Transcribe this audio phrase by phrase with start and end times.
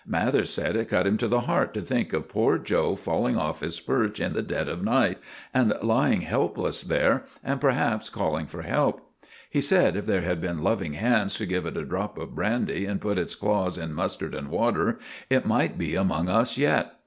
[0.07, 3.59] Mathers said it cut him to the heart to think of poor 'Joe' falling off
[3.61, 5.19] his perch in the dead of night,
[5.53, 9.13] and lying helpless there, and perhaps calling for help.
[9.47, 12.87] He said if there had been loving hands to give it a drop of brandy
[12.87, 14.97] and put its claws in mustard and water,
[15.29, 16.93] it might be among us yet.